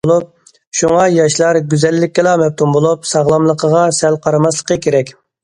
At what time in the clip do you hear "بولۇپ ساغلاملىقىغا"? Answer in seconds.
2.79-3.85